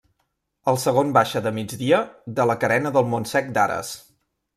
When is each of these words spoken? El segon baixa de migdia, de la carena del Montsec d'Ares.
El 0.71 0.77
segon 0.83 1.11
baixa 1.17 1.41
de 1.47 1.51
migdia, 1.57 1.99
de 2.39 2.47
la 2.53 2.57
carena 2.65 2.93
del 2.97 3.07
Montsec 3.13 3.53
d'Ares. 3.59 3.93